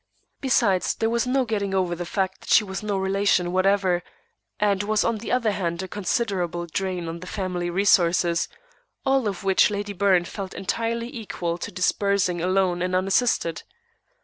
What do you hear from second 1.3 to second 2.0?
getting over